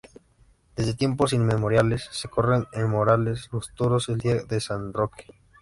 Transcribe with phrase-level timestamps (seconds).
[0.75, 5.25] Desde tiempos inmemoriales se corre en Morales los toros el día de San Roque.